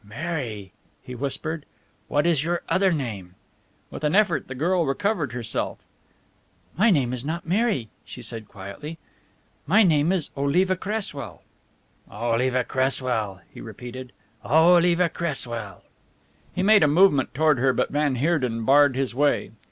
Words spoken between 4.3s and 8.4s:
the girl recovered herself. "My name is not Mary," she